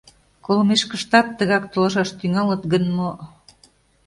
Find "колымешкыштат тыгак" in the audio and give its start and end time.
0.45-1.63